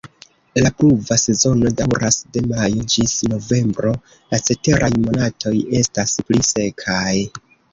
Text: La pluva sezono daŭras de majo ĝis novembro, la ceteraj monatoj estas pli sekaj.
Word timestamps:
La 0.61 0.69
pluva 0.77 1.17
sezono 1.23 1.71
daŭras 1.81 2.17
de 2.37 2.43
majo 2.53 2.87
ĝis 2.95 3.13
novembro, 3.33 3.93
la 4.35 4.41
ceteraj 4.49 4.91
monatoj 5.07 5.55
estas 5.83 6.17
pli 6.31 6.43
sekaj. 6.53 7.15